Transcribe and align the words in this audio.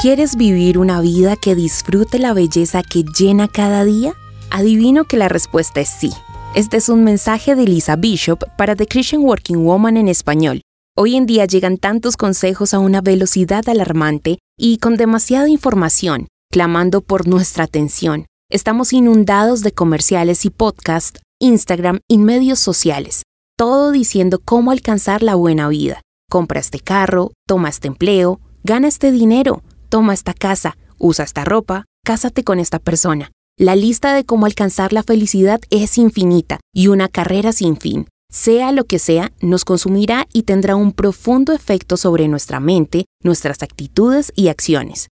¿Quieres 0.00 0.36
vivir 0.36 0.78
una 0.78 1.02
vida 1.02 1.36
que 1.36 1.54
disfrute 1.54 2.18
la 2.18 2.32
belleza 2.32 2.82
que 2.82 3.04
llena 3.04 3.48
cada 3.48 3.84
día? 3.84 4.14
Adivino 4.50 5.04
que 5.04 5.18
la 5.18 5.28
respuesta 5.28 5.82
es 5.82 5.90
sí. 5.90 6.10
Este 6.54 6.78
es 6.78 6.88
un 6.88 7.04
mensaje 7.04 7.54
de 7.54 7.64
Lisa 7.64 7.96
Bishop 7.96 8.42
para 8.56 8.74
The 8.74 8.86
Christian 8.86 9.20
Working 9.20 9.62
Woman 9.62 9.98
en 9.98 10.08
español. 10.08 10.62
Hoy 10.96 11.16
en 11.16 11.26
día 11.26 11.44
llegan 11.44 11.76
tantos 11.76 12.16
consejos 12.16 12.72
a 12.72 12.78
una 12.78 13.02
velocidad 13.02 13.68
alarmante 13.68 14.38
y 14.58 14.78
con 14.78 14.96
demasiada 14.96 15.50
información, 15.50 16.28
clamando 16.50 17.02
por 17.02 17.28
nuestra 17.28 17.64
atención. 17.64 18.24
Estamos 18.50 18.94
inundados 18.94 19.60
de 19.60 19.72
comerciales 19.72 20.46
y 20.46 20.50
podcasts, 20.50 21.20
Instagram 21.40 21.98
y 22.08 22.16
medios 22.16 22.58
sociales, 22.58 23.24
todo 23.58 23.90
diciendo 23.90 24.40
cómo 24.42 24.70
alcanzar 24.70 25.22
la 25.22 25.34
buena 25.34 25.68
vida. 25.68 26.00
Compra 26.30 26.58
este 26.58 26.80
carro, 26.80 27.32
toma 27.46 27.68
este 27.68 27.88
empleo, 27.88 28.40
gana 28.64 28.88
este 28.88 29.12
dinero, 29.12 29.62
toma 29.90 30.14
esta 30.14 30.32
casa, 30.32 30.78
usa 30.98 31.24
esta 31.24 31.44
ropa, 31.44 31.84
cásate 32.04 32.44
con 32.44 32.58
esta 32.58 32.78
persona. 32.78 33.32
La 33.58 33.76
lista 33.76 34.14
de 34.14 34.24
cómo 34.24 34.46
alcanzar 34.46 34.94
la 34.94 35.02
felicidad 35.02 35.60
es 35.68 35.98
infinita 35.98 36.60
y 36.72 36.86
una 36.86 37.08
carrera 37.08 37.52
sin 37.52 37.76
fin. 37.76 38.06
Sea 38.32 38.72
lo 38.72 38.84
que 38.84 38.98
sea, 38.98 39.32
nos 39.40 39.64
consumirá 39.64 40.26
y 40.32 40.44
tendrá 40.44 40.76
un 40.76 40.92
profundo 40.92 41.52
efecto 41.52 41.98
sobre 41.98 42.28
nuestra 42.28 42.60
mente, 42.60 43.04
nuestras 43.22 43.62
actitudes 43.62 44.32
y 44.36 44.48
acciones. 44.48 45.08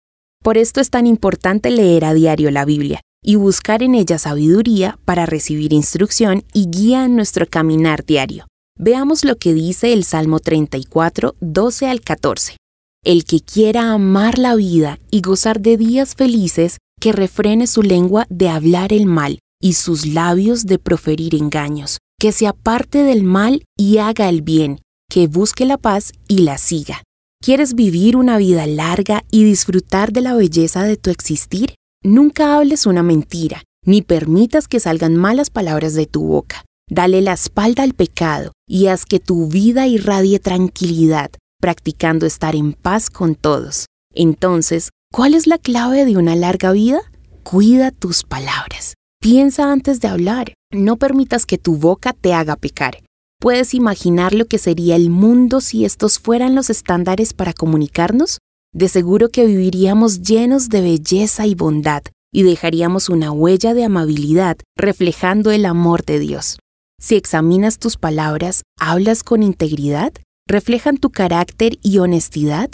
Por 0.43 0.59
esto 0.59 0.81
es 0.81 0.91
tan 0.91 1.07
importante 1.07 1.71
leer 1.71 2.05
a 2.05 2.13
diario 2.13 2.51
la 2.51 2.67
Biblia 2.67 3.01
y 3.23 3.37
buscar 3.37 3.83
en 3.83 3.95
ella 3.95 4.19
sabiduría 4.19 4.99
para 5.07 5.25
recibir 5.25 5.73
instrucción 5.73 6.45
y 6.53 6.69
guía 6.69 7.05
en 7.05 7.17
nuestro 7.17 7.47
caminar 7.47 8.05
diario. 8.05 8.47
Veamos 8.77 9.25
lo 9.25 9.37
que 9.37 9.55
dice 9.55 9.93
el 9.93 10.05
Salmo 10.05 10.41
34, 10.41 11.37
12 11.41 11.87
al 11.87 12.01
14. 12.01 12.57
El 13.05 13.27
que 13.27 13.41
quiera 13.41 13.93
amar 13.93 14.39
la 14.39 14.55
vida 14.55 14.99
y 15.11 15.21
gozar 15.21 15.61
de 15.61 15.77
días 15.77 16.15
felices, 16.15 16.79
que 16.99 17.13
refrene 17.13 17.67
su 17.67 17.83
lengua 17.83 18.27
de 18.31 18.49
hablar 18.49 18.95
el 18.95 19.05
mal 19.05 19.41
y 19.61 19.75
sus 19.75 20.07
labios 20.07 20.65
de 20.65 20.79
proferir 20.79 21.35
engaños, 21.35 21.99
que 22.19 22.33
se 22.33 22.47
aparte 22.47 23.03
del 23.03 23.23
mal 23.23 23.63
y 23.77 23.99
haga 23.99 24.31
el 24.31 24.41
bien, 24.41 24.81
que 25.11 25.27
busque 25.27 25.67
la 25.67 25.77
paz 25.77 26.13
y 26.29 26.39
la 26.39 26.57
siga. 26.57 27.03
¿Quieres 27.43 27.75
vivir 27.75 28.17
una 28.17 28.39
vida 28.39 28.67
larga 28.67 29.23
y 29.31 29.45
disfrutar 29.45 30.11
de 30.11 30.23
la 30.23 30.35
belleza 30.35 30.83
de 30.85 30.97
tu 30.97 31.11
existir? 31.11 31.75
Nunca 32.03 32.57
hables 32.57 32.87
una 32.87 33.03
mentira, 33.03 33.65
ni 33.85 34.01
permitas 34.01 34.67
que 34.67 34.81
salgan 34.81 35.15
malas 35.15 35.51
palabras 35.51 35.93
de 35.93 36.07
tu 36.07 36.23
boca. 36.23 36.65
Dale 36.89 37.21
la 37.21 37.35
espalda 37.35 37.83
al 37.83 37.93
pecado 37.93 38.53
y 38.67 38.87
haz 38.87 39.05
que 39.05 39.21
tu 39.21 39.49
vida 39.49 39.87
irradie 39.87 40.39
tranquilidad, 40.39 41.31
practicando 41.65 42.27
estar 42.27 42.55
en 42.55 42.75
paz 42.75 43.09
con 43.09 43.35
todos. 43.35 43.87
Entonces, 44.15 44.91
¿cuál 45.11 45.33
es 45.33 45.47
la 45.47 45.57
clave 45.57 46.05
de 46.05 46.19
una 46.19 46.37
larga 46.37 46.73
vida? 46.73 47.01
Cuida 47.43 47.91
tus 47.91 48.23
palabras. 48.23 48.93
Piensa 49.19 49.73
antes 49.73 49.99
de 50.03 50.09
hablar. 50.09 50.53
No 50.71 50.99
permitas 50.99 51.47
que 51.47 51.57
tu 51.57 51.79
boca 51.79 52.13
te 52.13 52.35
haga 52.35 52.57
pecar. 52.57 53.03
¿Puedes 53.41 53.73
imaginar 53.73 54.35
lo 54.35 54.45
que 54.45 54.59
sería 54.59 54.95
el 54.95 55.09
mundo 55.09 55.63
si 55.63 55.87
estos 55.87 56.19
fueran 56.19 56.55
los 56.55 56.69
estándares 56.69 57.33
para 57.33 57.55
comunicarnos? 57.55 58.41
De 58.75 58.91
seguro 58.91 59.31
que 59.31 59.47
viviríamos 59.47 60.21
llenos 60.21 60.69
de 60.69 60.83
belleza 60.83 61.47
y 61.47 61.55
bondad 61.55 62.03
y 62.31 62.43
dejaríamos 62.43 63.09
una 63.09 63.33
huella 63.33 63.73
de 63.73 63.85
amabilidad 63.85 64.59
reflejando 64.77 65.51
el 65.51 65.65
amor 65.65 66.05
de 66.05 66.19
Dios. 66.19 66.59
Si 67.01 67.17
examinas 67.17 67.79
tus 67.79 67.97
palabras, 67.97 68.65
¿hablas 68.79 69.23
con 69.23 69.43
integridad? 69.43 70.13
Reflejan 70.47 70.99
tu 70.99 71.11
carácter 71.11 71.79
y 71.83 71.99
honestidad? 71.99 72.71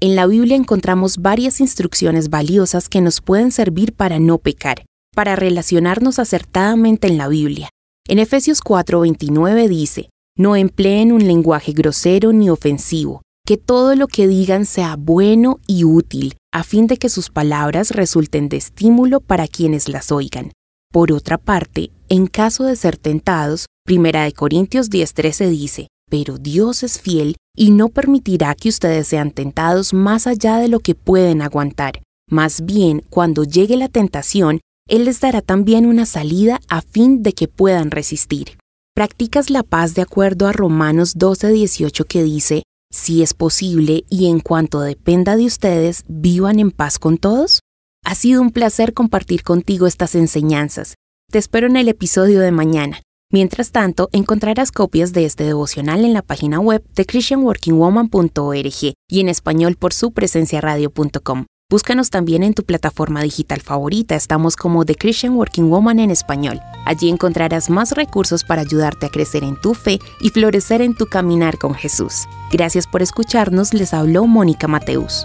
En 0.00 0.16
la 0.16 0.26
Biblia 0.26 0.56
encontramos 0.56 1.18
varias 1.18 1.60
instrucciones 1.60 2.28
valiosas 2.28 2.88
que 2.88 3.00
nos 3.00 3.20
pueden 3.20 3.52
servir 3.52 3.92
para 3.92 4.18
no 4.18 4.38
pecar, 4.38 4.84
para 5.14 5.36
relacionarnos 5.36 6.18
acertadamente 6.18 7.06
en 7.06 7.18
la 7.18 7.28
Biblia. 7.28 7.68
En 8.08 8.18
Efesios 8.18 8.60
4:29 8.60 9.68
dice, 9.68 10.08
no 10.36 10.56
empleen 10.56 11.12
un 11.12 11.26
lenguaje 11.26 11.72
grosero 11.72 12.32
ni 12.32 12.50
ofensivo, 12.50 13.22
que 13.46 13.56
todo 13.56 13.94
lo 13.94 14.08
que 14.08 14.26
digan 14.26 14.66
sea 14.66 14.96
bueno 14.96 15.60
y 15.68 15.84
útil, 15.84 16.34
a 16.52 16.64
fin 16.64 16.86
de 16.88 16.96
que 16.96 17.08
sus 17.08 17.30
palabras 17.30 17.90
resulten 17.92 18.48
de 18.48 18.56
estímulo 18.56 19.20
para 19.20 19.46
quienes 19.46 19.88
las 19.88 20.10
oigan. 20.10 20.50
Por 20.90 21.12
otra 21.12 21.38
parte, 21.38 21.90
en 22.08 22.26
caso 22.26 22.64
de 22.64 22.74
ser 22.74 22.96
tentados, 22.96 23.66
1 23.88 24.32
Corintios 24.34 24.90
10:13 24.90 25.48
dice, 25.48 25.88
pero 26.12 26.36
Dios 26.36 26.82
es 26.82 27.00
fiel 27.00 27.36
y 27.56 27.70
no 27.70 27.88
permitirá 27.88 28.54
que 28.54 28.68
ustedes 28.68 29.08
sean 29.08 29.30
tentados 29.30 29.94
más 29.94 30.26
allá 30.26 30.58
de 30.58 30.68
lo 30.68 30.80
que 30.80 30.94
pueden 30.94 31.40
aguantar. 31.40 32.02
Más 32.28 32.66
bien, 32.66 33.02
cuando 33.08 33.44
llegue 33.44 33.78
la 33.78 33.88
tentación, 33.88 34.60
Él 34.86 35.06
les 35.06 35.20
dará 35.20 35.40
también 35.40 35.86
una 35.86 36.04
salida 36.04 36.60
a 36.68 36.82
fin 36.82 37.22
de 37.22 37.32
que 37.32 37.48
puedan 37.48 37.90
resistir. 37.90 38.58
¿Practicas 38.94 39.48
la 39.48 39.62
paz 39.62 39.94
de 39.94 40.02
acuerdo 40.02 40.48
a 40.48 40.52
Romanos 40.52 41.16
12:18 41.16 42.04
que 42.04 42.22
dice, 42.22 42.62
si 42.90 43.22
es 43.22 43.32
posible 43.32 44.04
y 44.10 44.26
en 44.26 44.40
cuanto 44.40 44.82
dependa 44.82 45.38
de 45.38 45.46
ustedes, 45.46 46.04
vivan 46.08 46.58
en 46.58 46.72
paz 46.72 46.98
con 46.98 47.16
todos? 47.16 47.60
Ha 48.04 48.16
sido 48.16 48.42
un 48.42 48.50
placer 48.50 48.92
compartir 48.92 49.44
contigo 49.44 49.86
estas 49.86 50.14
enseñanzas. 50.14 50.94
Te 51.30 51.38
espero 51.38 51.68
en 51.68 51.76
el 51.76 51.88
episodio 51.88 52.40
de 52.40 52.52
mañana. 52.52 53.00
Mientras 53.32 53.72
tanto, 53.72 54.10
encontrarás 54.12 54.70
copias 54.70 55.14
de 55.14 55.24
este 55.24 55.44
devocional 55.44 56.04
en 56.04 56.12
la 56.12 56.20
página 56.20 56.60
web 56.60 56.84
de 56.94 57.06
christianworkingwoman.org 57.06 58.94
y 59.08 59.20
en 59.20 59.28
español 59.30 59.76
por 59.76 59.94
su 59.94 60.12
presencia 60.12 60.60
radio.com. 60.60 61.46
Búscanos 61.70 62.10
también 62.10 62.42
en 62.42 62.52
tu 62.52 62.64
plataforma 62.64 63.22
digital 63.22 63.62
favorita, 63.62 64.16
estamos 64.16 64.54
como 64.54 64.84
The 64.84 64.96
Christian 64.96 65.32
Working 65.32 65.70
Woman 65.70 66.00
en 66.00 66.10
español. 66.10 66.60
Allí 66.84 67.08
encontrarás 67.08 67.70
más 67.70 67.92
recursos 67.92 68.44
para 68.44 68.60
ayudarte 68.60 69.06
a 69.06 69.08
crecer 69.08 69.44
en 69.44 69.58
tu 69.58 69.72
fe 69.72 69.98
y 70.20 70.28
florecer 70.28 70.82
en 70.82 70.94
tu 70.94 71.06
caminar 71.06 71.56
con 71.56 71.72
Jesús. 71.72 72.26
Gracias 72.50 72.86
por 72.86 73.00
escucharnos, 73.00 73.72
les 73.72 73.94
habló 73.94 74.26
Mónica 74.26 74.68
Mateus. 74.68 75.24